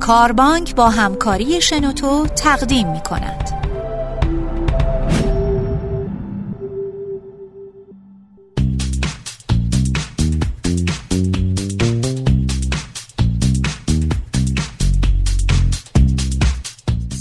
[0.00, 3.50] کاربانک با همکاری شنوتو تقدیم می کند.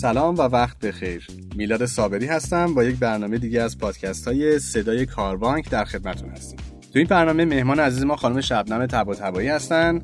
[0.01, 1.27] سلام و وقت بخیر.
[1.55, 6.59] میلاد صابری هستم با یک برنامه دیگه از پادکست های صدای کاربانک در خدمتون هستیم.
[6.93, 10.01] تو این برنامه مهمان عزیز ما خانم شبنم تبا تبایی هستن.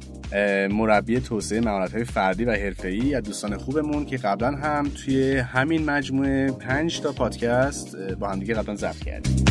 [0.71, 5.85] مربی توسعه مهارت های فردی و حرفه‌ای از دوستان خوبمون که قبلا هم توی همین
[5.85, 9.45] مجموعه پنج تا پادکست با هم دیگه قبلا ضبط کردیم.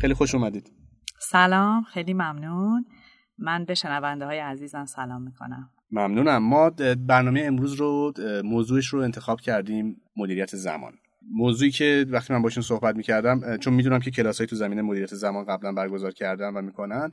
[0.00, 0.72] خیلی خوش اومدید.
[1.20, 2.84] سلام خیلی ممنون.
[3.38, 5.70] من به شنونده های عزیزم سلام می‌کنم.
[5.90, 6.42] ممنونم.
[6.42, 6.70] ما
[7.06, 8.12] برنامه امروز رو
[8.44, 10.92] موضوعش رو انتخاب کردیم مدیریت زمان.
[11.32, 15.44] موضوعی که وقتی من باشون صحبت می‌کردم چون می‌دونم که کلاس تو زمینه مدیریت زمان
[15.44, 17.10] قبلا برگزار کردن و می‌کنن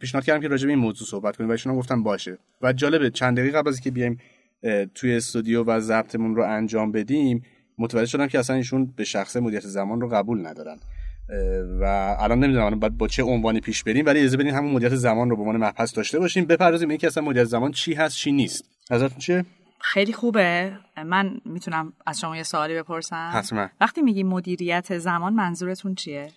[0.00, 2.38] پیشنهاد کردم که راجع به این موضوع صحبت کنیم و ایشون گفتن باشه.
[2.62, 4.18] و جالبه چند دقیقه قبل از اینکه بیایم
[4.94, 7.42] توی استودیو و ضبطمون رو انجام بدیم
[7.78, 10.76] متوجه شدم که اصلا ایشون به شخص مدیریت زمان رو قبول ندارن.
[11.80, 11.84] و
[12.20, 15.36] الان نمی‌دونم باید با چه عنوانی پیش بریم ولی اجازه بدین همون مدیریت زمان رو
[15.36, 16.44] به عنوان مبحث داشته باشیم.
[16.44, 18.64] بپردازیم اینکه اصلا مدیریت زمان چی هست چی نیست.
[18.90, 19.44] نظرتون چیه؟
[19.80, 20.78] خیلی خوبه.
[21.06, 23.30] من می‌تونم از شما یه سوالی بپرسم.
[23.34, 23.68] حتما.
[23.80, 26.32] وقتی میگی مدیریت زمان منظورتون چیه؟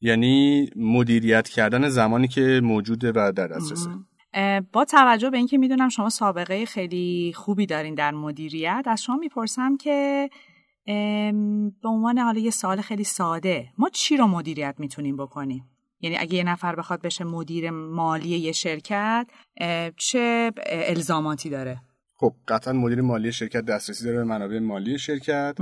[0.00, 3.90] یعنی مدیریت کردن زمانی که موجوده و در دسترسه.
[4.72, 9.76] با توجه به اینکه می‌دونم شما سابقه خیلی خوبی دارین در مدیریت از شما می‌پرسم
[9.76, 10.30] که
[11.82, 16.34] به عنوان حالا یه سوال خیلی ساده ما چی رو مدیریت می‌تونیم بکنیم؟ یعنی اگه
[16.34, 19.26] یه نفر بخواد بشه مدیر مالی یه شرکت
[19.96, 21.80] چه الزاماتی داره؟
[22.18, 25.56] خب قطعا مدیر مالی شرکت دسترسی داره به منابع مالی شرکت.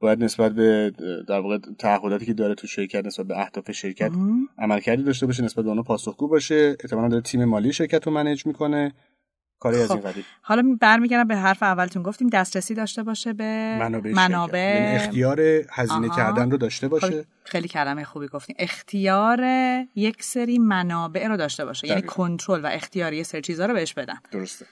[0.00, 0.92] باید نسبت به
[1.28, 4.10] در واقع تعهداتی که داره تو شرکت نسبت به اهداف شرکت
[4.58, 6.76] عملکردی داشته باشه نسبت به اونها پاسخگو باشه.
[6.80, 8.92] احتمالاً داره تیم مالی شرکت رو منیج می‌کنه.
[9.60, 10.08] کاری از این خب.
[10.08, 12.02] قبیل حالا برمیگردم به حرف اولتون.
[12.02, 14.84] گفتیم دسترسی داشته باشه به منابع, منابع...
[14.84, 16.16] یعنی اختیار هزینه آها.
[16.16, 17.22] کردن رو داشته باشه.
[17.22, 19.44] خب، خیلی کلمه خوبی گفتیم اختیار
[19.94, 21.88] یک سری منابع رو داشته باشه.
[21.88, 22.14] یعنی دقیقاً.
[22.14, 24.16] کنترل و اختیار یه سری چیزا رو بهش بدن.
[24.32, 24.66] درسته.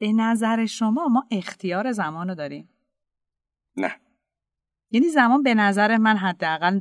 [0.00, 2.68] به نظر شما ما اختیار زمان رو داریم؟
[3.76, 3.92] نه.
[4.90, 6.80] یعنی زمان به نظر من حداقل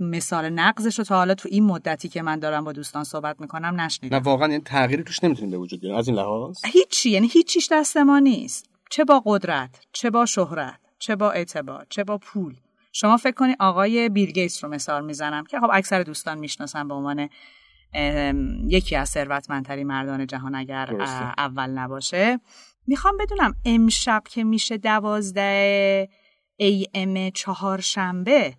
[0.00, 3.66] مثال نقضش رو تا حالا تو این مدتی که من دارم با دوستان صحبت می‌کنم
[3.66, 5.98] نه نشنیدم واقعا این تغییری توش نمی‌تونیم به وجود بیاریم.
[5.98, 6.64] از این لحاظ.
[6.64, 8.70] هیچی یعنی هیچیش دست ما نیست.
[8.90, 12.54] چه با قدرت چه با شهرت چه با اعتبار چه با پول.
[12.92, 16.94] شما فکر کنید آقای بیل گیتس رو مثال می‌زنم که خب اکثر دوستان می‌شناسن به
[16.94, 17.28] عنوان
[18.66, 21.24] یکی از ثروتمندترین مردان جهان اگر درسته.
[21.38, 22.40] اول نباشه.
[22.86, 26.08] می‌خوام بدونم امشب که میشه دوازده
[26.56, 28.54] ای ام چهارشنبه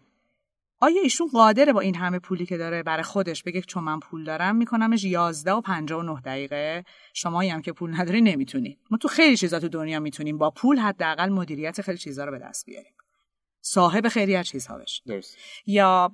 [0.80, 4.24] آیا ایشون قادره با این همه پولی که داره برای خودش بگه چون من پول
[4.24, 6.84] دارم؟ میکنمش 11 و 59 دقیقه.
[7.14, 8.78] شمایی هم که پول نداری نمی‌تونی.
[8.92, 12.40] ما تو خیلی چیزا تو دنیا می‌تونیم با پول حداقل مدیریت خیلی چیزا رو به
[12.40, 12.94] دست بیاریم.
[13.70, 15.38] صاحب خیلی از چیزها درست.
[15.66, 16.12] یا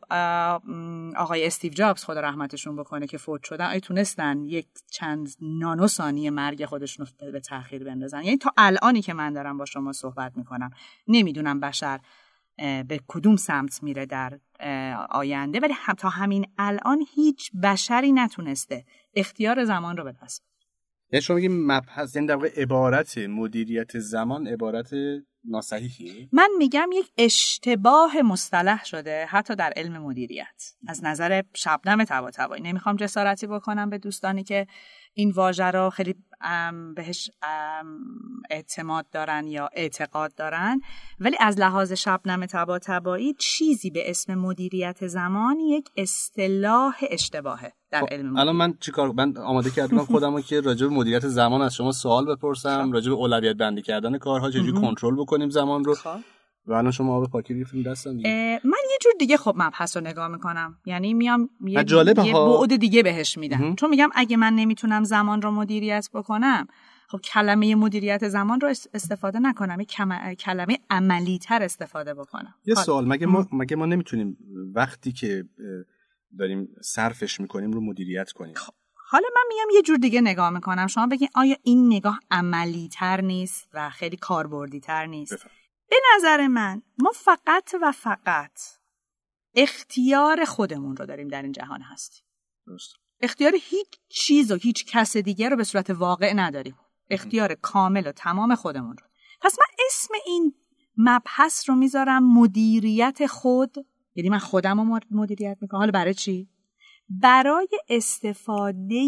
[1.17, 3.69] آقای استیو جابز خدا رحمتشون بکنه که فوت شدن.
[3.69, 8.23] آیا تونستن یک چند نانو ثانیه مرگ خودشون رو به تاخیر بندازن.
[8.23, 10.71] یعنی تا الانی که من دارم با شما صحبت می‌کنم
[11.07, 11.99] نمی‌دونم بشر
[12.57, 14.39] به کدوم سمت میره در
[15.09, 15.59] آینده.
[15.59, 18.85] ولی تا همین الان هیچ بشری نتونسته
[19.15, 20.43] اختیار زمان رو به دست.
[21.13, 24.89] یعنی شما میگیم مبحث یعنی در واقع عبارت مدیریت زمان عبارت
[25.45, 30.73] ناصحیحیه من میگم یک اشتباه مصطلح شده حتی در علم مدیریت.
[30.87, 32.63] از نظر شبنم طباطبایی.
[32.63, 34.67] نمی‌خوام جسارتی بکنم به دوستانی که
[35.13, 36.15] این واژه رو خیلی
[36.95, 37.31] بهش
[38.49, 40.81] اعتماد دارن یا اعتقاد دارن.
[41.19, 47.73] ولی از لحاظ شبنم طباطبایی چیزی به اسم مدیریت زمان یک اصطلاح اشتباهه.
[47.93, 48.69] در خب، علم الان مدیریت.
[48.69, 52.91] من چیکار من آماده کردم خودم که راجع به مدیریت زمان از شما سوال بپرسم
[52.91, 54.71] راجع به اولویت بندی کردن کارها چجوری.
[54.71, 56.17] کنترل بکنیم زمان رو خب.
[56.65, 58.61] و الان شما آب پاکی ریفتیم دستم دیگه.
[58.63, 62.33] من یه جور دیگه خب مبحث رو نگاه می‌کنم یعنی میام یه, و جالبه یه.
[62.33, 63.75] بعد دیگه بهش میدم.
[63.75, 66.67] چون میگم اگه من نمی‌تونم زمان رو مدیریت بکنم
[67.07, 72.55] خب کلمه مدیریت زمان رو اس- استفاده نکنم یه کم- کلمه عملی تر استفاده بکنم
[72.65, 72.85] یه حالا.
[72.85, 74.37] سوال مگه ما مگه ما نمی‌تونیم
[74.75, 75.45] وقتی که
[76.39, 78.55] داریم صرفش می‌کنیم رو مدیریت کنیم.
[78.93, 80.87] حالا من میام یه جور دیگه نگاه می‌کنم.
[80.87, 85.51] شما بگین آیا این نگاه عملی تر نیست و خیلی کاربردی تر نیست؟ بفرم.
[85.89, 88.59] به نظر من ما فقط و فقط
[89.55, 92.25] اختیار خودمون رو داریم در این جهان هستیم.
[92.67, 92.95] درست.
[93.21, 96.75] اختیار هیچ چیز و هیچ کس دیگه رو به صورت واقع نداریم.
[97.09, 99.07] اختیار کامل و تمام خودمون رو.
[99.41, 100.53] پس من اسم این
[100.97, 103.75] مبحث رو می‌ذارم مدیریت خود
[104.15, 105.79] یعنی من خودم رو مدیریت می‌کنم.
[105.79, 106.47] حالا برای چی؟
[107.09, 109.05] برای استفاده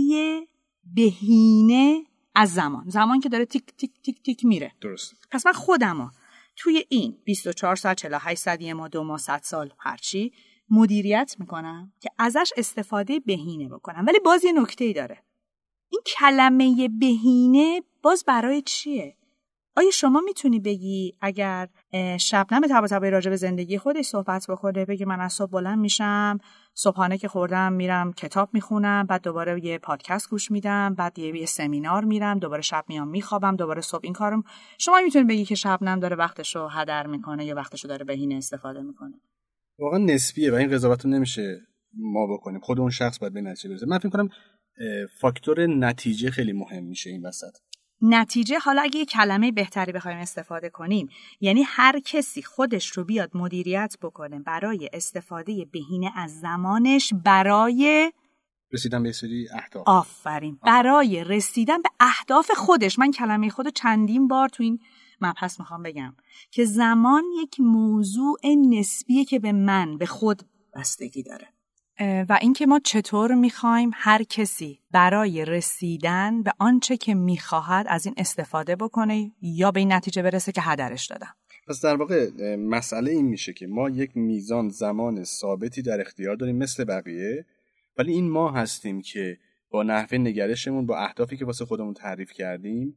[0.95, 2.03] بهینه
[2.35, 2.89] از زمان.
[2.89, 4.71] زمان که داره تیک تیک تیک تیک میره.
[4.81, 5.15] درست.
[5.31, 6.09] پس من خودمو
[6.55, 10.33] توی این 24 ساعت 48 ساعت یه ما دو ما 100 سال هرچی
[10.69, 14.05] مدیریت می‌کنم که ازش استفاده بهینه بکنم.
[14.07, 15.23] ولی باز یه نکته ای داره.
[15.89, 19.17] این کلمه بهینه باز برای چیه؟
[19.77, 21.69] آیا شما می‌تونی بگی اگر
[22.19, 26.37] شبنم تبا تبایی راجع به زندگی خودش صحبت بکنه بگی من از صبح بلند میشم
[26.73, 31.45] صبحانه که خوردم میرم کتاب می‌خونم بعد دوباره یه پادکست گوش میدم بعد یه, یه
[31.45, 34.43] سمینار میرم دوباره شب میام میخوابم دوباره صبح این کارم
[34.79, 38.35] شما می‌تونی بگی که شبنم داره وقتش رو هدر می‌کنه یا وقتش رو داره بهینه
[38.35, 39.13] استفاده می‌کنه؟
[39.79, 41.61] واقعا نسبیه و این قضاوت رو نمیشه
[41.93, 42.59] ما بکنیم.
[42.59, 43.85] خود اون شخص باید به نتیجه برسه.
[43.85, 44.29] من فکر کنم
[45.19, 47.53] فاکتور نتیجه خیلی مهم میشه این وسط.
[48.01, 51.09] نتیجه حالا اگه یه کلمه بهتری بخوایم استفاده کنیم
[51.41, 58.11] یعنی هر کسی خودش رو بیاد مدیریت بکنه برای استفاده بهینه از زمانش برای
[58.71, 59.83] رسیدن به سری اهداف.
[59.87, 60.59] آفرین.
[60.63, 62.99] برای رسیدن به اهداف خودش.
[62.99, 64.79] من کلمه خود چندین بار تو این
[65.21, 66.15] مبحث می‌خوام بگم
[66.51, 68.39] که زمان یک موضوع
[68.69, 70.43] نسبیه که به من به خود
[70.75, 71.54] بستگی داره.
[71.99, 78.15] و اینکه ما چطور می‌خوایم هر کسی برای رسیدن به آنچه که می‌خواهد از این
[78.17, 81.35] استفاده بکنه یا به این نتیجه برسه که هدرش دادم.
[81.67, 86.55] پس در واقع مسئله این میشه که ما یک میزان زمان ثابتی در اختیار داریم
[86.55, 87.45] مثل بقیه
[87.97, 89.37] ولی این ما هستیم که
[89.69, 92.95] با نحوه نگرشمون با اهدافی که واسه خودمون تعریف کردیم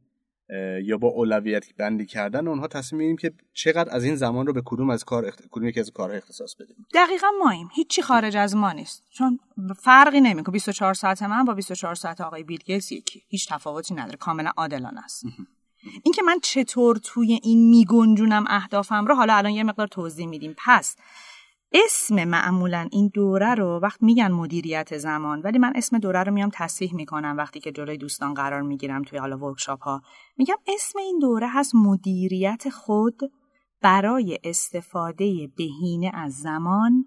[0.83, 4.61] یا با اولویت بندی کردن اونها تصمیم می‌گیریم که چقدر از این زمان رو به
[4.65, 5.43] کدوم از کار اخت...
[5.51, 6.85] کدوم یکی از کارها اختصاص بدیم.
[6.93, 7.69] دقیقا ماییم.
[7.73, 9.03] هیچی خارج از ما نیست.
[9.09, 9.39] چون
[9.77, 10.53] فرقی نمی‌کنه.
[10.53, 13.23] 24 ساعت من با 24 ساعت آقای بیل گیتس یکی.
[13.27, 14.17] هیچ تفاوتی نداره.
[14.17, 15.23] کاملا عادلانه است.
[16.03, 20.55] اینکه من چطور توی این میگنجونم اهدافم رو حالا الان یه مقدار توضیح میدیم.
[20.65, 20.95] پس
[21.71, 26.49] اسم معمولا این دوره رو وقت میگن مدیریت زمان ولی من اسم دوره رو میام
[26.53, 30.01] تصحیح می‌کنم وقتی که جلوی دوستان قرار می‌گیرم توی حالا ورکشاپ ها
[30.37, 33.31] میگم اسم این دوره هست مدیریت خود
[33.81, 37.05] برای استفاده بهینه از زمان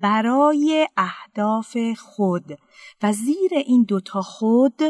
[0.00, 2.58] برای اهداف خود.
[3.02, 4.80] و زیر این دوتا خود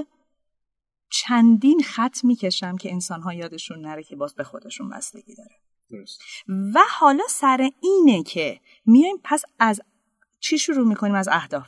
[1.10, 5.56] چندین خط می‌کشم که انسان ها یادشون نره که باز به خودشون بستگی داره.
[6.48, 9.80] و حالا سر اینه که میایم پس از
[10.40, 11.66] چی شروع می‌کنیم؟ از اهداف.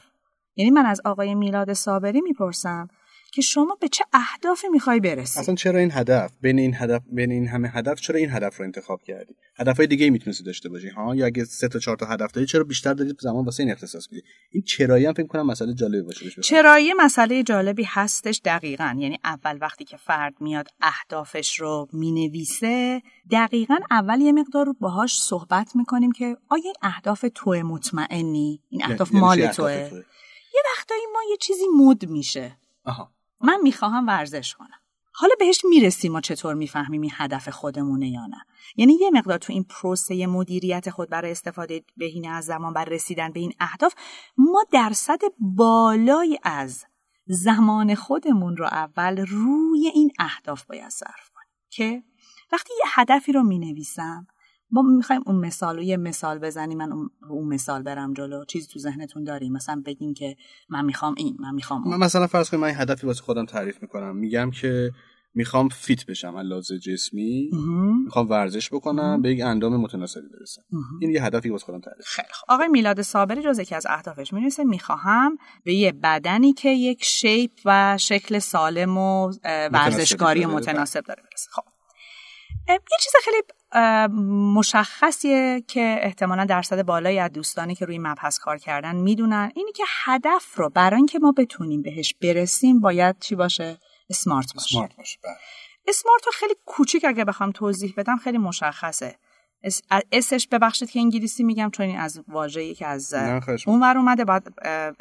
[0.56, 2.88] یعنی من از آقای میلاد صابری می‌پرسم
[3.37, 7.33] که شما به چه اهدافی می‌خوای برسی؟ اصلا چرا این هدف؟ بین این هدف بین
[7.33, 11.15] این همه هدف چرا این هدف رو انتخاب کردی؟ هدفهای دیگه می‌تونستی داشته باشی ها؟
[11.15, 14.12] یا اگه سه تا چهار تا هدف داری چرا بیشتر داری زمان واسه این اختصاص
[14.12, 18.97] میدی این چرایی هم فکر کنم مسئله جالبی باشه چرایی مسئله جالبی هستش دقیقا.
[18.99, 25.77] یعنی اول وقتی که فرد میاد اهدافش رو می‌نویسه دقیقا اول یه مقدار باهاش صحبت
[25.77, 29.91] می‌کنیم که آیا این اهداف توه مطمئنی؟ این اهداف یعنی مال توه؟
[30.55, 32.56] یه وقتایی ما یه چیزی مد میشه.
[32.85, 33.16] آها.
[33.47, 34.81] من می‌خواهم ورزش کنم.
[35.13, 38.45] حالا بهش می‌رسیم ما چطور می‌فهمیم این هدف خودمونه یا نه.
[38.77, 43.33] یعنی یه مقدار تو این پروسه مدیریت خود برای استفاده بهینه از زمان بر رسیدن
[43.33, 43.95] به این اهداف
[44.37, 46.85] ما درصد بالایی از
[47.27, 51.49] زمان خودمون رو اول روی این اهداف باید صرف کنیم.
[51.71, 52.03] که
[52.53, 54.27] وقتی یه هدفی رو می‌نویسم
[54.71, 56.93] ما می‌خوایم اون مثال رو یه مثال بزنیم من
[57.31, 58.45] اون مثال برم جلو.
[58.45, 59.52] چیزی تو ذهنتون داریم.
[59.52, 60.37] مثلا بگین که
[60.69, 61.97] من می‌خوام این من می‌خوام اون.
[61.97, 64.17] مثلا فرض کنیم من هدفی واسه خودم تعریف می‌کنم.
[64.17, 64.90] میگم که
[65.35, 66.38] می‌خوام فیت بشم.
[66.38, 67.50] لحاظ جسمی.
[68.05, 69.23] می‌خوام ورزش بکنم.
[69.23, 70.62] به یک اندام متناسبی برسم.
[71.00, 72.55] این یه هدفی واسه خودم تعریف خیلی خوب.
[72.55, 77.52] آقای میلاد صابری جز یکی از اهدافش می‌نویسه می‌خواهم به یه بدنی که یک شیپ
[77.64, 81.50] و شکل سالم و ورزشکاری و متناسب داره برسه.
[81.52, 81.62] خب.
[82.68, 83.42] یه چیز خیلی
[84.54, 89.52] مشخصیه که احتمالا درصد بالایی از دوستانی که روی مبحث کار کردن می‌دونن.
[89.54, 93.78] اینی که هدف رو برای اینکه ما بتونیم بهش برسیم باید چی باشه؟
[94.11, 94.66] اسمارت باشه.
[94.66, 95.37] اسمارت باشه بله.
[95.88, 99.18] اسمارت رو خیلی کوچیک اگه بخوام توضیح بدم خیلی مشخصه.
[100.12, 103.14] اسش ببخشید که انگلیسی میگم چون این از واژه‌ای که از
[103.66, 104.46] اون ور اومده بعد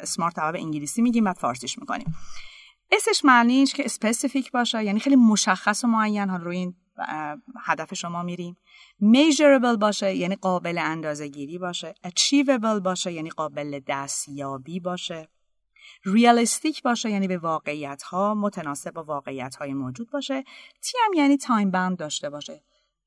[0.00, 2.14] اسمارت به انگلیسی میگیم بعد فارسیش می‌کنیم.
[2.92, 6.74] S اش معنیش که specific باشه یعنی خیلی مشخص و معین ها روی این
[7.64, 8.56] هدف شما میریم.
[9.02, 11.94] Measurable باشه یعنی قابل اندازه گیری باشه.
[12.06, 15.28] Achievable باشه یعنی قابل دستیابی باشه.
[16.04, 20.44] Realistic باشه یعنی به واقعیت ها متناسب با واقعیت های موجود باشه.
[20.82, 22.62] T هم یعنی time bound داشته باشه.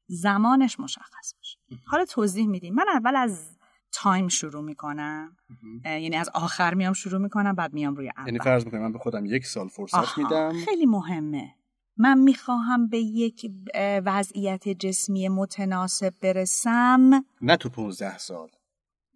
[0.08, 1.58] زمانش مشخص باشه.
[1.86, 2.74] حالا توضیح میدیم.
[2.74, 3.58] من اول از
[3.92, 5.38] time شروع می‌کنم.
[5.86, 8.26] یعنی از آخر میام شروع می‌کنم بعد میام روی اول.
[8.26, 10.54] یعنی فرض می‌کنم من به خودم یک سال فرصت میدم.
[10.66, 11.56] خیلی مهمه.
[12.00, 13.52] من می‌خواهم به یک
[14.06, 17.26] وضعیت جسمی متناسب برسم.
[17.42, 18.50] نه تو 15 سال.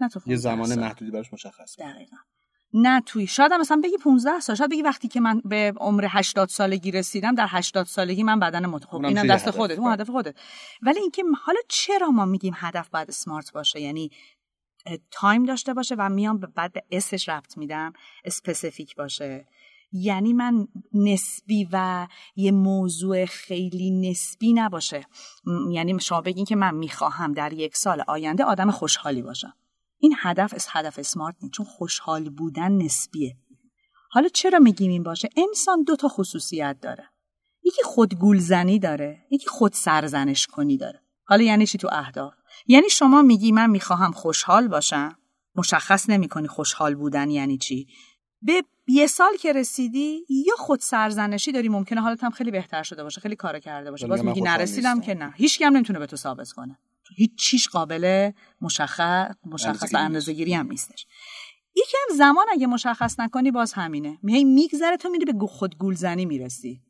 [0.01, 2.17] نه تو یه زمان محدودی براش مشخص دقیقا.
[2.73, 4.55] نه توی شاید هم مثلا بگی 15 سال.
[4.55, 8.65] شاید بگی وقتی که من به عمر 80 سالگی رسیدم در 80 سالگی من بدن
[8.65, 9.55] متخب اینم دست هدف.
[9.55, 10.35] خودت اون هدف خودت.
[10.81, 14.11] ولی اینکه حالا چرا ما میگیم هدف باید اسمارت باشه؟ یعنی
[15.11, 17.93] time داشته باشه و میام بعد به S اش ربط میدم
[18.25, 19.47] specific باشه.
[19.93, 25.05] یعنی من نسبی و یه موضوع خیلی نسبی نباشه.
[25.71, 29.53] یعنی شما بگین که من می‌خواهم در یک سال آینده آدم خوشحالی باشم.
[29.97, 33.37] این هدف از هدف smart نیست چون خوشحال بودن نسبیه.
[34.09, 37.09] حالا چرا میگیم این باشه؟ انسان دو تا خصوصیت داره.
[37.63, 41.01] یکی خودگولزنی داره یکی خود سرزنش کنی داره.
[41.25, 42.33] حالا یعنی چی تو اهداف؟
[42.67, 45.17] یعنی شما میگی من می‌خواهم خوشحال باشم؟
[45.55, 47.87] مشخص نمی‌کنی خوشحال بودن یعنی چی؟
[48.41, 53.03] به یه سال که رسیدی یا خود سرزنشی داری ممکنه حالت هم خیلی بهتر شده
[53.03, 54.07] باشه خیلی کار کرده باشه.
[54.07, 55.01] باز میگی نرسیدم.
[55.01, 55.33] که نه.
[55.35, 56.79] هیچ هم نمی‌تونه به تو ثابت کنه.
[57.15, 61.07] هیچ چیش قابل مشخص مشخص اندازه‌گیری اندازه گیری هم نیستش.
[61.75, 64.17] یکم زمان اگه مشخص نکنی باز همینه.
[64.27, 66.81] هی میگذره تو میری به خودگولزنی می‌رسی.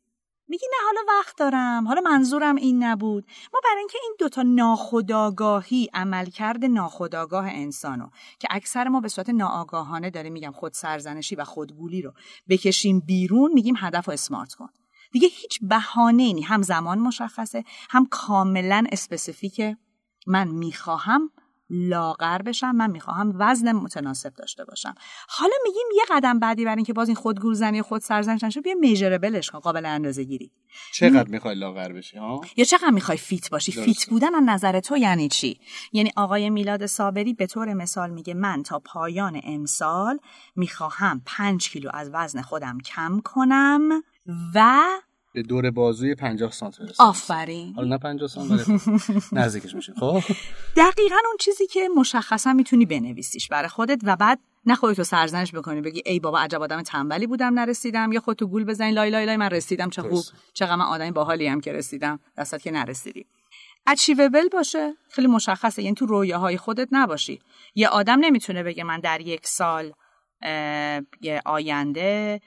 [0.48, 1.88] میگی نه حالا وقت دارم.
[1.88, 3.26] حالا منظورم این نبود.
[3.54, 8.08] ما برای اینکه این دوتا ناخداگاهی عملکرد ناخداگاه انسانو
[8.38, 12.12] که اکثر ما به صورت ناآگاهانه داریم میگم خود سرزنشی و خودگولی رو
[12.48, 14.68] بکشیم بیرون میگیم هدف رو اسمارت کن.
[15.12, 16.42] دیگه هیچ بهانه ای نی.
[16.42, 19.76] هم زمان مشخصه هم کاملا اسپسیفیکه.
[20.26, 21.30] من می‌خواهم
[21.74, 24.94] لاغر بشم من می‌خواهم وزن متناسب داشته باشم.
[25.28, 29.50] حالا میگیم یه قدم بعدی برای اینکه باز این خودگورزنی خود سرزنش نشه بیا میجربلش
[29.50, 30.52] کن قابل اندازه گیری
[30.92, 33.92] چقدر می‌خوای لاغر بشی ها؟ یا چقدر می‌خوای fit باشی؟ درسته.
[33.92, 35.60] fit بودن از نظر تو یعنی چی؟
[35.92, 40.18] یعنی آقای میلاد صابری به طور مثال میگه من تا پایان امسال
[40.56, 44.02] می‌خواهم پنج کیلو از وزن خودم کم کنم
[44.54, 44.84] و
[45.34, 47.74] به دور بازوی 50 سانتی برسیم آفرین.
[47.74, 48.80] حالا نه 50 سانتی
[49.32, 49.94] نزدیکش میشیم.
[49.94, 50.20] خب؟
[50.76, 55.80] دقیقا اون چیزی که مشخصا می‌تونی بنویسیش برای خودت و بعد نه خودتو سرزنش بکنی
[55.80, 58.12] بگی ای بابا عجب آدم تنبلی بودم نرسیدم.
[58.12, 59.90] یا خودتو گول بزنی لای لای لای من رسیدم.
[59.90, 60.24] چه خوب.
[60.52, 62.20] چقدر من آدمی باحالی هم که رسیدم.
[62.38, 63.26] دستت که نرسیدی.
[63.86, 64.94] اچیوبل باشه.
[65.10, 65.82] خیلی مشخصه.
[65.82, 67.40] یعنی تو رویاهای خودت نباشی.
[67.74, 69.92] یه آدم نمی‌تونه بگه من در یک سال
[71.20, 72.40] یه آینده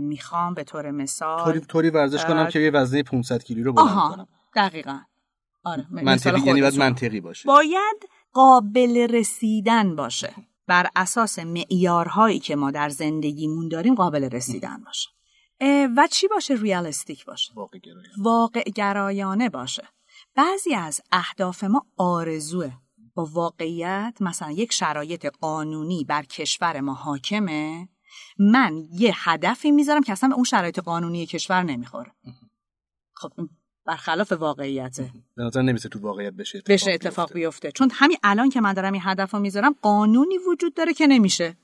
[0.00, 3.88] می‌خوام به طور مثال طوری طوری ورزش کنم که یه وزنه 500 کیلو رو بلند
[3.88, 4.28] کنم.
[4.56, 5.00] دقیقا.
[5.64, 6.78] آره منطقی یعنی باید.
[6.78, 7.46] منطقی باشه.
[7.48, 10.34] باید قابل رسیدن باشه.
[10.66, 15.08] بر اساس معیارهایی که ما در زندگیمون داریم قابل رسیدن باشه.
[15.96, 17.52] و چی باشه؟ ریالستیک باشه.
[17.54, 18.08] واقع گرایی.
[18.18, 19.88] واقع گرایانه باشه.
[20.34, 22.72] بعضی از اهداف ما آرزوه.
[23.14, 27.88] با واقعیت مثلا یک شرایط قانونی بر کشور ما حاکمه
[28.38, 32.12] من یه هدفی می‌ذارم که اصلا به اون شرایط قانونی کشور نمی‌خوره.
[33.12, 33.32] خب
[33.86, 37.72] برخلاف واقعیته به نظر نمیسه تو واقعیت بشه اتفاق بشه اتفاق بیفته.
[37.72, 41.56] چون همین الان که من دارم این هدف رو می‌ذارم قانونی وجود داره که نمیشه.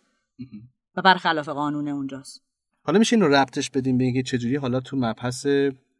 [0.96, 2.42] و برخلاف قانون اونجاست.
[2.82, 5.46] حالا میشه اینو ربطش بدیم به اینکه چجوری حالا تو مبحث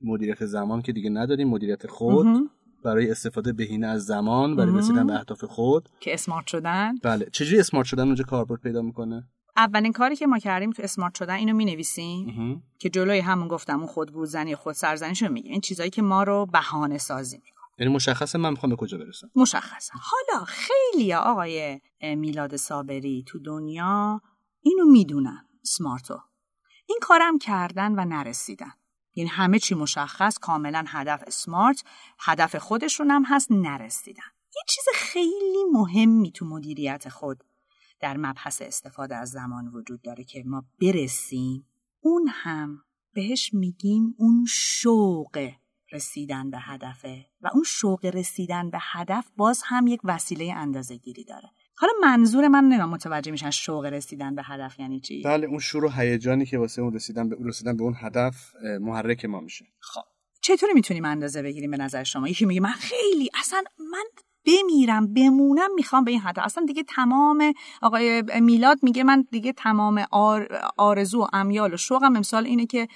[0.01, 2.51] مدیریت زمان که دیگه نداریم مدیریت خود.
[2.85, 4.79] برای استفاده بهینه از زمان برای.
[4.79, 5.89] رسیدن به اهداف خود.
[6.01, 6.99] که اسمارت شدن.
[7.03, 9.29] بله چجوری اسمارت شدن اونجا کاربرد پیدا می‌کنه؟
[9.61, 13.79] اولین کاری که ما کردیم تو اسمارت شدن اینو می نویسیم که جلوی همون گفتم
[13.79, 15.53] اون خودگوزنی خود سرزنیشو میگیم.
[15.53, 17.65] این چیزایی که ما رو بهانه سازی می‌کنه.
[17.79, 19.93] یعنی مشخصه من می‌خوام به کجا برسم؟ مشخصه.
[19.95, 24.21] حالا خیلی آقای میلاد صابری تو دنیا
[24.61, 26.21] اینو می‌دونن اسمارتو.
[26.87, 28.73] این کارم کردن و نرسیدن.
[29.15, 31.85] یعنی همه چی مشخص کاملا هدف اسمارت
[32.19, 34.23] هدف خودشون هم هست نرسیدن.
[34.57, 37.45] یه چیز خیلی مهمی تو مدیریت خود
[38.01, 41.67] در مبحث استفاده از زمان وجود داره که ما برسیم
[42.01, 42.83] اون هم
[43.15, 45.51] بهش میگیم اون شوق
[45.93, 51.25] رسیدن به هدفه و اون شوق رسیدن به هدف باز هم یک وسیله اندازه گیری
[51.25, 51.51] داره.
[51.77, 55.85] حالا منظور من نمیم متوجه میشن شوق رسیدن به هدف یعنی چی؟ بله اون شور
[55.85, 59.65] و هیجانی که واسه اون رسیدن به رسیدن به اون هدف محرک ما میشه.
[59.79, 60.01] خب.
[60.41, 64.05] چطوری می‌تونیم اندازه بگیریم به نظر شما؟ یکی میگه من خیلی اصلا من
[64.47, 70.05] بمیرم بمونم می‌خوام به این هدف اصلا دیگه تمام آقای میلاد میگه من دیگه تمام
[70.11, 72.89] آر آرزو و امیال و شوقم امسال اینه که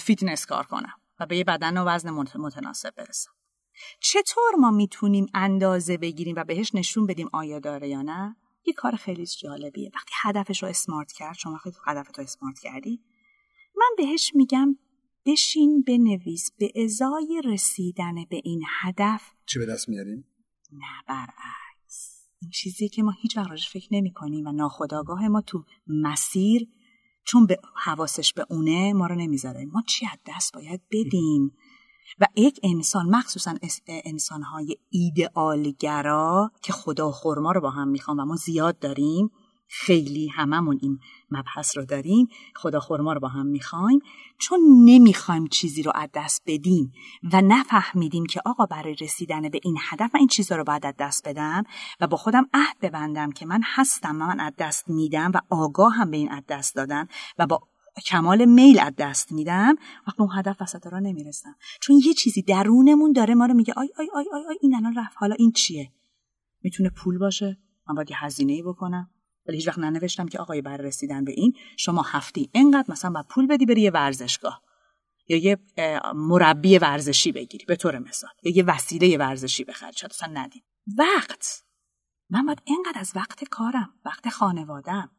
[0.00, 3.30] فیتنس کار کنم و به یه بدن و وزن مت- متناسب برسم.
[4.00, 8.96] چطور ما می‌تونیم اندازه بگیریم و بهش نشون بدیم آیا داره یا نه؟ یه کار
[8.96, 9.90] خیلی جالبیه.
[9.94, 13.00] وقتی هدفش رو اسمارت کرد شما وقتی هدفت رو اسمارت کردی.
[13.76, 14.78] من بهش میگم
[15.26, 20.24] بشین بنویس به ازای رسیدن به این هدف چی به دست میاریم؟
[20.72, 22.28] نه برعکس.
[22.42, 26.68] این چیزی که ما هیچ وقت فکر نمی کنیم و ناخداگاه ما تو مسیر
[27.24, 31.52] چون به حواسش به اونه ما رو نمی‌ذاره ما چی از دست باید بدیم؟
[32.18, 33.54] و یک انسان مخصوصا
[33.88, 39.30] انسانهای ایدئالگرا که خدا خورما رو با هم می‌خوام و ما زیاد داریم
[39.70, 40.98] خیلی هممون این
[41.30, 42.28] مبحث رو داریم.
[42.56, 44.00] خدا خورما رو با هم می‌خوایم.
[44.38, 46.92] چون نمی‌خوایم چیزی رو از دست بدیم
[47.32, 50.94] و نفهمیدیم که آقا برای رسیدن به این هدف من این چیزا رو باید از
[50.98, 51.64] دست بدم
[52.00, 56.10] و با خودم عهد ببندم که من هستم من از دست میدم و آگاه هم
[56.10, 57.08] به این از دست دادن
[57.38, 57.60] و با
[58.06, 61.56] کمال میل از دست میدم وقت اون هدف وسط را نمی‌رسم.
[61.80, 64.94] چون یه چیزی درونمون داره ما رو میگه آی آی آی آی, آی این الان
[64.94, 65.92] رفت حالا این چیه؟
[66.62, 67.58] می‌تونه پول باشه
[67.88, 69.10] من باید یه هزینه ای بکنم.
[69.48, 73.26] ولی هیچ وقت ننوشتم که آقای بر رسیدن به این شما هفتی اینقدر مثلا باید
[73.26, 74.62] پول بدی بری یه ورزشگاه.
[75.28, 75.58] یا یه
[76.14, 78.30] مربی ورزشی بگیری به طور مثال.
[78.42, 80.48] یا یه وسیله ورزشی بخری شاید اصلا
[80.98, 81.64] وقت.
[82.30, 85.10] من باید اینقدر از وقت کارم وقت خانوادم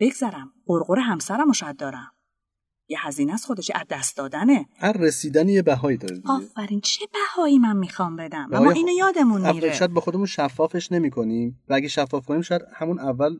[0.00, 0.52] بگذرم.
[0.66, 2.15] قرقر همسرم شاید دارم.
[2.88, 4.66] یه هزینه از خودش از دست دادنه.
[4.78, 6.30] هر رسیدنی یه بهایی داره دیگه.
[6.32, 9.74] آفرین چه بهایی من می‌خوام بدم؟ اما اینو یادمون میره.
[9.74, 13.36] شاید به خودمون شفافش نمی‌کنیم و اگه شفاف کنیم شاید همون اول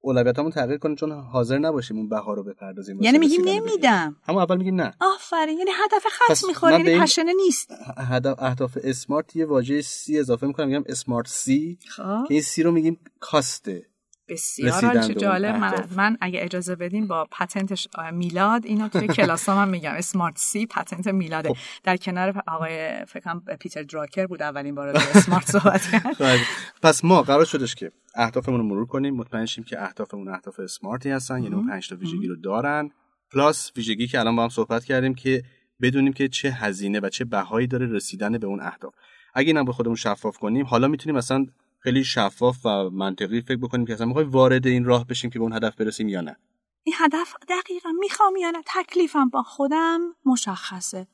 [0.00, 3.02] اولویتامون تغییر کنیم چون حاضر نباشیم اون بها رو بپردازیم.
[3.02, 4.16] یعنی میگیم نمیدم.
[4.22, 4.94] همون اول میگیم نه.
[5.00, 7.70] آفرین یعنی هدف خاص می‌خوره یعنی پشنه نیست.
[7.96, 12.24] هدف اهداف اسمارت یه واژه سی اضافه می‌کنم میگم اسمارت سی خب.
[12.28, 13.86] که این سی رو میگیم کاسته.
[14.28, 15.56] بسیار چه جالب.
[15.56, 19.92] من, من اگه اجازه بدین با پتنت میلاد اینو توی کلاس من میگم.
[19.92, 21.48] اسمارت سی پتنت میلاده.
[21.48, 21.56] خب.
[21.82, 26.18] در کنار آقای فکرم پیتر دراکر بود اولین بار اسمارت صحبت کرد.
[26.18, 26.40] بله.
[26.82, 29.14] پس ما قرار شدش که اهدافمون رو مرور کنیم.
[29.14, 32.90] مطمئن شیم که اهدافمون اهداف اسمارتی هستن یعنی اون 5 تا ویژگی رو دارن.
[33.32, 35.42] پلاس ویژگی که الان با هم صحبت کردیم که
[35.82, 38.94] بدونیم که چه هزینه و چه بهایی داره رسیدن به اون اهداف.
[39.34, 41.46] اگه اینا به خودمون شفاف کنیم حالا می‌تونیم مثلا
[41.84, 45.42] خیلی شفاف و منطقی فکر بکنیم که اصلا می‌خوای وارد این راه بشیم که به
[45.42, 46.36] اون هدف برسیم یا نه.
[46.84, 51.06] این هدف دقیقا می‌خوام یا نه؟ تکلیفم با خودم مشخصه.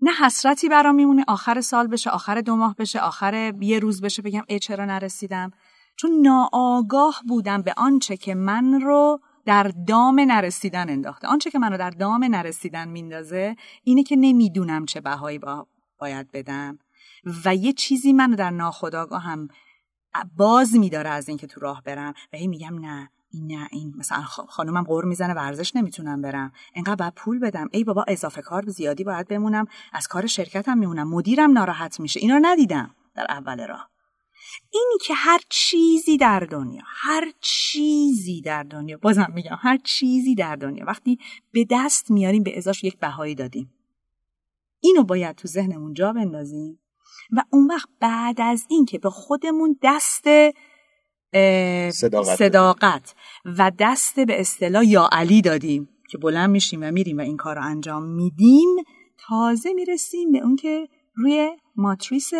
[0.00, 4.22] نه حسرتی برام میمونه آخر سال بشه آخر دو ماه بشه آخر یه روز بشه
[4.22, 5.50] بگم ای چرا نرسیدم.
[5.96, 11.28] چون ناآگاه بودم به آنچه که من رو در دام نرسیدن انداخته.
[11.28, 15.66] آنچه که من رو در دام نرسیدن میندازه اینه که نمی‌دونم چه بهایی با
[16.00, 16.78] باید بدم.
[17.44, 19.48] و یه چیزی من در ناخودآگاه هم
[20.36, 24.22] باز میداره از اینکه تو راه برم و هی میگم نه این نه این مثلا
[24.22, 26.52] خانومم قور می‌زنه ورزش نمی‌تونم برم.
[26.74, 27.68] انقدر باید پول بدم.
[27.72, 29.66] ای بابا اضافه کار زیادی باید بمونم.
[29.92, 31.08] از کار شرکتم میمونم.
[31.08, 32.20] مدیرم ناراحت میشه.
[32.20, 33.90] اینا ندیدم در اول راه.
[34.70, 40.56] اینی که هر چیزی در دنیا هر چیزی در دنیا بازم میگم هر چیزی در
[40.56, 41.18] دنیا وقتی
[41.52, 43.74] به دست میاریم به ازاش یک بهایی دادیم.
[44.80, 46.78] اینو باید تو ذهنمون جا بندازیم.
[47.32, 50.24] و اون وقت بعد از این که به خودمون دست
[51.90, 57.20] صداقت, صداقت و دست به اصطلاح یا علی دادیم که بلند میشیم و میریم و
[57.20, 58.68] این کار رو انجام میدیم
[59.28, 62.30] تازه می‌رسیم به اون که روی ماتریس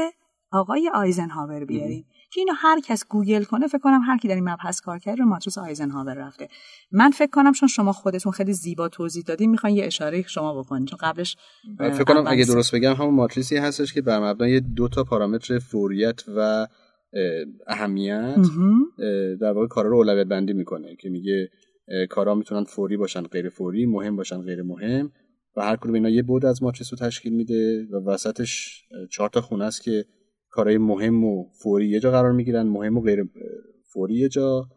[0.52, 2.06] آقای آیزنهاور بیاریم.
[2.30, 5.22] که اینو هر کس گوگل کنه فکر کنم هر کی در این مبحث کار کرده
[5.22, 6.48] رو ماتریس آیزنهاور رفته.
[6.92, 10.88] من فکر کنم چون شما خودتون خیلی زیبا توضیح دادین می‌خوان یه اشاره شما بکنید
[10.88, 11.36] چون قبلش
[11.78, 16.24] فکر کنم اگه درست بگم همون ماتریسی هستش که بر مبنای دو تا پارامتر فوریت
[16.36, 16.66] و
[17.66, 18.36] اهمیت
[19.40, 21.50] در واقع کارا رو اولویت بندی می‌کنه که میگه
[22.10, 25.12] کارا می‌تونن فوری باشن غیر فوری مهم باشن غیر مهم.
[25.56, 29.40] و هر کدوم اینا یه بود از ماتریس رو تشکیل میده و وسطش چهار تا
[29.40, 30.04] خونه است که
[30.58, 33.20] کارهای مهم و فوری یه جا قرار می‌گیرن مهم و غیر
[33.92, 34.68] فوری یه جا.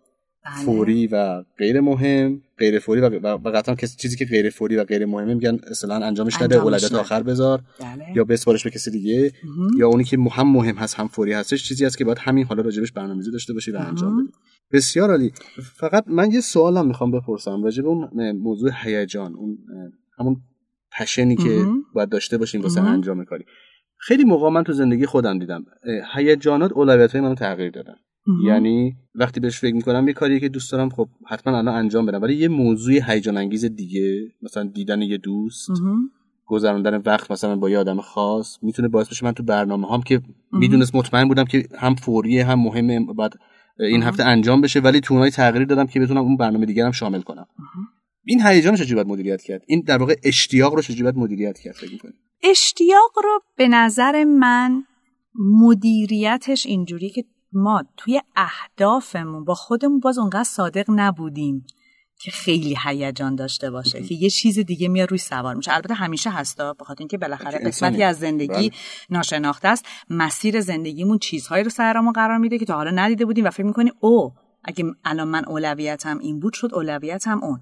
[0.46, 0.66] بله.
[0.66, 5.06] فوری و غیر مهم غیر فوری و, قطعا کسی چیزی که غیر فوری و غیر
[5.06, 7.62] مهمه میگن اصلا انجامش نده اولویت آخر بذار.
[7.80, 8.06] بله.
[8.16, 9.32] یا بسپارش به کسی دیگه.
[9.78, 12.62] یا اونی که هم مهم هست هم فوری هستش چیزی هست که باید همین حالا
[12.62, 14.30] راجبش برنامه‌ریزی داشته باشی و انجام بدی
[14.72, 15.32] بسیار عالی.
[15.76, 19.58] فقط من یه سوالم می‌خوام بپرسم راجب اون موضوع هیجان اون
[20.20, 20.36] همون
[21.00, 23.46] پشنی که باید داشته باشیم واسه انجام کاری.
[24.04, 25.66] خیلی موقع من تو زندگی خودم دیدم.
[26.16, 27.96] هیجانات اولویت های منو تغییر دادن.
[28.46, 32.22] یعنی وقتی بهش فکر می‌کنم یه کاری که دوست دارم خب حتما الان انجام بدم.
[32.22, 35.70] ولی یه موضوع هیجان انگیز دیگه مثلا دیدن یه دوست
[36.46, 40.22] گذراندن وقت مثلا با یه آدم خاص می‌تونه باعث بشه من تو برنامه هم که
[40.52, 43.34] می‌دونست مطمئن بودم که هم فوریه هم مهمه بعد
[43.80, 47.22] این هفته انجام بشه ولی تو اونای تغییر دادم که بتونم اون برنامه دیگرم شامل
[47.22, 47.48] کنم.
[48.26, 51.76] این هیجان چجوری باید مدیریت کرد؟ این در واقع اشتیاق رو چجوری باید مدیریت کرد
[51.76, 51.92] فکر
[52.44, 54.84] اشتیاق رو به نظر من
[55.36, 61.66] مدیریتش اینجوری که ما توی اهدافمون با خودمون باز اونقدر صادق نبودیم
[62.22, 65.74] که خیلی هیجان داشته باشه که یه چیز دیگه میاد روی سوار میشه.
[65.74, 68.72] البته همیشه هستا بخاطر اینکه بالاخره قسمتی از زندگی بله.
[69.10, 69.86] ناشناخته است.
[70.10, 73.94] مسیر زندگیمون چیزهایی رو سرمون قرار میده که تا حالا ندیده بودیم و فکر می‌کنیم
[74.00, 77.60] او اگه الان من اولویتم این بود شد اولویتم اون.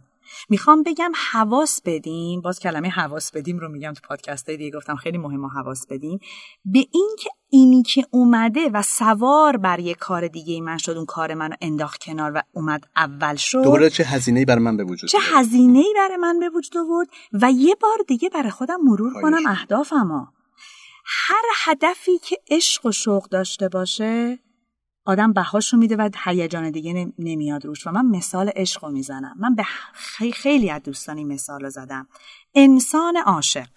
[0.49, 2.41] می‌خوام بگم حواس بدیم.
[2.41, 4.77] باز کلمه حواس بدیم رو میگم تو پادکست های دیگه.
[4.77, 6.19] گفتم خیلی مهمه حواس بدیم.
[6.65, 11.05] به این که اینی که اومده و سوار بر یه کار دیگه من شد اون
[11.05, 13.63] کار منو انداخت کنار و اومد اول شد.
[13.63, 17.51] دوباره چه هزینه‌ای برای من به وجود چه هزینه‌ای برای من به وجود آورد و
[17.51, 20.25] یه بار دیگه برای خودم مرور کنم اهدافمو.
[21.05, 24.39] هر هدفی که عشق و شوق داشته باشه
[25.09, 27.87] آدم بهاشو میده و هیجان دیگه نمیاد روش.
[27.87, 29.35] و من مثال عشق رو می‌زنم.
[29.39, 29.63] من به
[30.33, 32.07] خیلی از دوستانی مثال رو زدم.
[32.55, 33.67] انسان عاشق.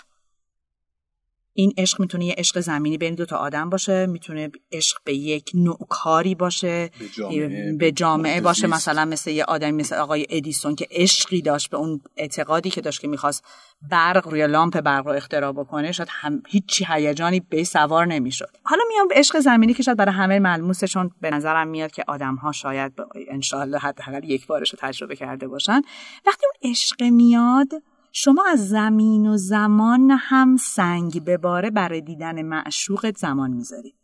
[1.54, 5.50] این عشق می‌تونه یه عشق زمینی بین دو تا آدم باشه می‌تونه عشق به یک
[5.54, 8.66] نوع کاری باشه به جامعه, به جامعه باشه.
[8.66, 13.00] مثلا مثل یه آدمی مثل آقای ادیسون که عشقی داشت به اون اعتقادی که داشت
[13.00, 13.44] که می‌خواست
[13.90, 18.50] برق روی لامپ برق رو اختراع بکنه شاید هم هیچی هیجانی به سوار نمی‌شد.
[18.64, 22.04] حالا میام به عشق زمینی که شاید برای همه ملموسه چون به نظرم میاد که
[22.08, 22.92] آدم ها شاید
[23.28, 25.82] انشالله حداقل یک بارش رو تجربه کرده باشن.
[26.26, 27.68] وقتی اون عشق میاد
[28.12, 33.94] شما از زمین و زمان هم سنگ بباره برای دیدن معشوقت زمان می‌ذاری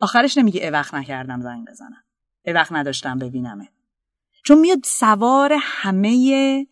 [0.00, 2.04] آخرش نمیگه ای وقت نکردم زنگ بزنم.
[2.44, 3.68] ای وقت نداشتم ببینمه.
[4.44, 6.66] چون میاد سوار همه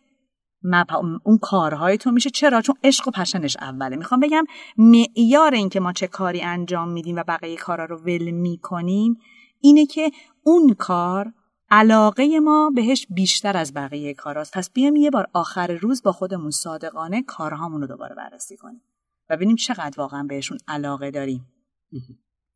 [0.63, 0.95] مپ...
[1.23, 2.29] اون کارهای تو میشه.
[2.29, 3.95] چرا؟ چون عشق و پشنش اوله.
[3.95, 4.45] می‌خوام بگم
[4.77, 9.17] معیار این که ما چه کاری انجام میدیم و بقیه کارا رو ول می‌کنیم
[9.61, 10.11] اینه که
[10.43, 11.33] اون کار
[11.69, 14.53] علاقه ما بهش بیشتر از بقیه کاراست.
[14.53, 18.81] پس بیایم یه بار آخر روز با خودمون صادقانه کارهامون رو دوباره بررسی کنیم
[19.29, 21.47] و ببینیم چقدر واقعا بهشون علاقه داریم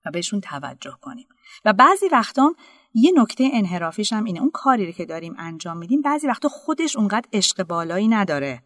[0.05, 1.27] و بهشون توجه کنیم.
[1.65, 2.53] و بعضی وقتا
[2.93, 4.39] یه نکته انحرافیش هم اینه.
[4.39, 8.63] اون کاری رو که داریم انجام میدیم بعضی وقتا خودش اونقدر عشق بالایی نداره.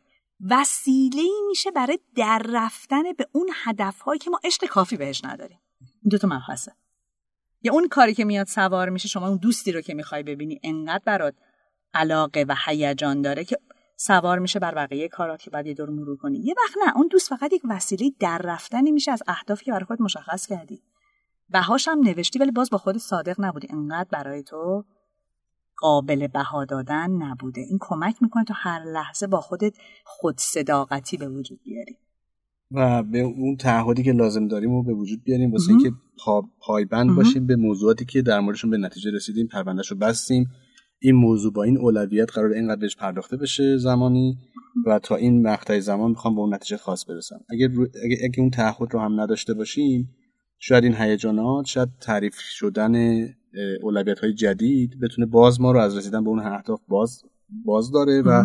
[0.49, 5.59] وسیله میشه برای در رفتن به اون هدفهایی که ما عشق کافی بهش نداریم.
[5.81, 6.71] این دو تا مبحثه.
[7.65, 11.03] یا اون کاری که میاد سوار میشه شما اون دوستی رو که می‌خوای ببینی انقدر
[11.05, 11.33] برات
[11.93, 13.57] علاقه و هیجان داره که
[13.97, 16.39] سوار میشه بر بقیه کارات که بعد یه دور مرور کنی.
[16.39, 19.85] یه وقت نه اون دوست فقط یک وسیله در رفتنی میشه از اهدافی که برای
[19.85, 20.81] خود مشخص کردی.
[21.49, 23.67] بهاش هم نوشتی ولی باز با خود صادق نبودی.
[23.71, 24.85] انقدر برای تو
[25.77, 27.61] قابل بها دادن نبوده.
[27.61, 29.73] این کمک می‌کنه تو هر لحظه با خودت
[30.03, 31.97] خود صداقتی به وجود بیاری.
[32.71, 37.15] و به اون تعهدی که لازم داریم رو به وجود بیاریم واسه اینکه پا، پایبند
[37.15, 40.49] باشیم به موضوعاتی که در موردشون به نتیجه رسیدیم پروندهش رو بستیم.
[40.99, 44.37] این موضوع با این اولویت قرار اینقدر بهش پرداخته بشه زمانی
[44.85, 47.39] و تا این مقطع زمان می‌خوام به اون نتیجه خاص برسم.
[47.49, 47.69] اگر,
[48.03, 50.09] اگر, اگر اون تعهد رو هم نداشته باشیم
[50.59, 52.95] شاید این هیجانات شاید تعریف شدن
[53.81, 57.23] اولویت های جدید بتونه باز ما رو از رسیدن به اون اهداف باز
[57.65, 58.43] باز داره و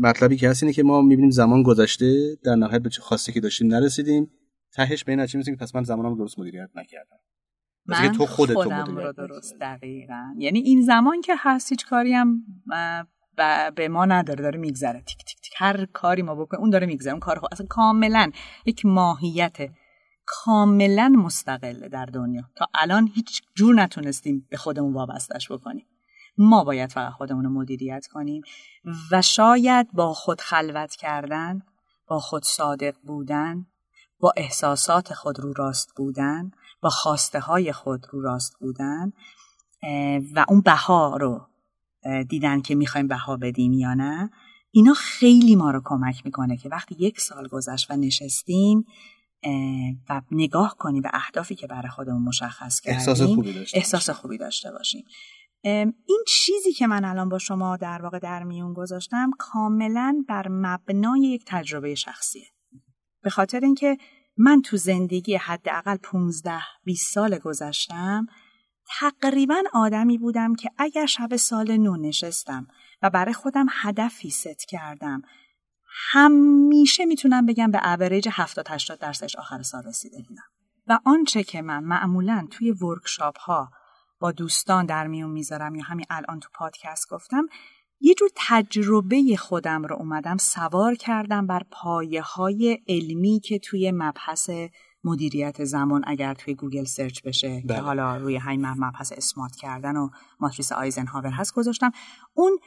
[0.00, 3.40] مطلبی که هست اینه که ما می‌بینیم زمان گذشته در نهایت به چه خواسته که
[3.40, 4.30] داشتیم نرسیدیم.
[4.72, 7.16] تهش به این نتیجه که پس من زمانم درست مدیریت نکردم.
[7.86, 10.34] من تو خودت خودم رو درست دقیقا.
[10.38, 12.42] یعنی این زمان که هست هیچ کاری هم
[13.76, 15.00] به ما نداره داره میگذره.
[15.00, 15.52] تیک تیک تیک.
[15.56, 17.12] هر کاری ما بکنیم اون داره میگذره.
[17.12, 18.30] اون کار خود اصلا کاملا
[18.66, 19.56] یک ماهیت
[20.26, 22.42] کاملا مستقله در دنیا.
[22.56, 25.86] تا الان هیچ جور نتونستیم به خودمون وابستش بکنیم.
[26.38, 28.42] ما باید فقط خودمون رو مدیریت کنیم
[29.10, 31.62] و شاید با خود خلوت کردن
[32.06, 33.66] با خود صادق بودن
[34.20, 39.12] با احساسات خود رو راست بودن با خواسته های خود رو راست بودن
[40.34, 41.46] و اون بها رو
[42.28, 44.30] دیدن که می‌خوایم بها بدیم یا نه
[44.70, 48.84] اینا خیلی ما رو کمک می‌کنه که وقتی یک سال گذشت و نشستیم
[50.08, 54.38] و نگاه کنیم به اهدافی که برای خودمون مشخص کردیم احساس خوبی داشته, احساس خوبی
[54.38, 55.04] داشته باشیم.
[55.64, 61.20] این چیزی که من الان با شما در واقع در میون گذاشتم کاملا بر مبنای
[61.20, 62.46] یک تجربه شخصیه.
[63.22, 63.96] به خاطر اینکه
[64.36, 66.52] من تو زندگی حداقل 15
[66.84, 68.26] 20 سال گذشتم
[69.00, 72.66] تقریبا آدمی بودم که اگر شب سال نو نشستم
[73.02, 75.22] و برای خودم هدفی ست کردم
[76.12, 80.42] همیشه می‌تونم بگم به اوریج 70 80 درصدش آخر سال رسیده بودم.
[80.86, 83.70] و آنچه که من معمولا توی workshop ها
[84.24, 87.46] با دوستان در میون می‌ذارم یا همین الان تو پادکست گفتم
[88.00, 94.50] یه جور تجربه خودم رو اومدم سوار کردم بر پایه های علمی که توی مبحث
[95.04, 97.80] مدیریت زمان اگر توی گوگل search بشه که بله.
[97.80, 100.08] حالا روی همین مبحث smart کردن و
[100.40, 101.92] ماتریس آیزنهاور هست گذاشتم
[102.34, 102.58] اون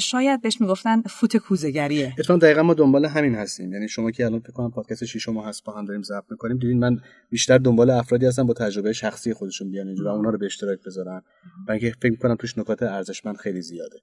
[0.00, 3.72] شاید بهش می‌گفتن فوت کوزگریه اتفاقا دقیقا ما دنبال همین هستیم.
[3.72, 6.78] یعنی شما که الان فکر کنم پادکست شیشم هست با هم داریم ضبط می‌کنیم دیدین
[6.78, 6.98] من
[7.30, 10.78] بیشتر دنبال افرادی هستم با تجربه شخصی خودشون بیان اینجا و اونا رو به اشتراک
[10.86, 11.22] بذارن.
[11.68, 13.96] برای اینکه فکر می‌کنم توش نکات ارزشمند خیلی زیاده.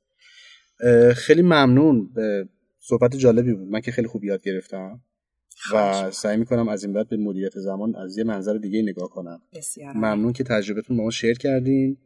[1.13, 3.67] خیلی ممنون به صحبت جالبی بود.
[3.67, 5.01] من که خیلی خوب یاد گرفتم
[5.73, 9.41] و سعی می‌کنم از این بعد به مدیریت زمان از یه منظر دیگه نگاه کنم.
[9.95, 11.97] ممنون که تجربتون با ما شیر کردین.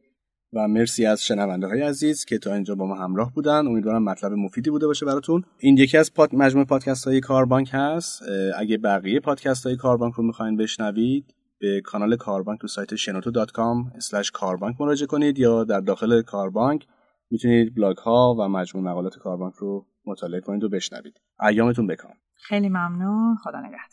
[0.55, 3.67] و مرسی از شنونده های عزیز که تا اینجا با ما همراه بودن.
[3.67, 5.43] امیدوارم مطلب مفیدی بوده باشه براتون.
[5.57, 8.23] این یکی از پاد مجموعه پادکست های کاربانک هست.
[8.57, 14.81] اگه بقیه پادکست های کاربانک رو می‌خواین بشنوید به کانال کاربانک تو سایت shenoto.com کاربانک
[14.81, 16.87] مراجعه کنید یا در داخل کاربانک
[17.31, 21.13] می‌تونید بلاگ ها و مجموع مقالات کاربانک رو مطالعه کنید و بشنوید.
[21.49, 23.35] ایامتون بکام خیلی ممنون.
[23.43, 23.92] خدا نگهدار.